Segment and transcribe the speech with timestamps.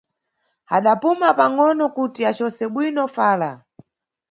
[0.75, 3.51] Adapuma pangʼono kuti acose bwino fala.